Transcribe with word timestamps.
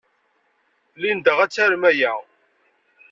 Linda 1.01 1.31
ad 1.43 1.51
tarem 1.51 1.83
aya. 1.89 2.13